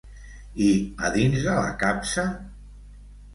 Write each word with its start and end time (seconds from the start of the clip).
I 0.67 0.69
a 1.09 1.11
dins 1.17 1.43
de 1.49 1.53
la 1.59 1.67
capsa? 1.85 2.25